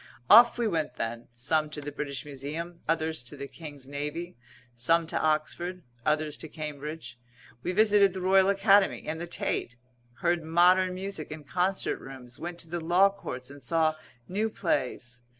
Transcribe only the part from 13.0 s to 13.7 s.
Courts, and